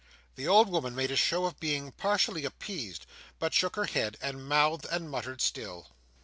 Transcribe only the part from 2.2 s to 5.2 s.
appeased, but shook her head, and mouthed and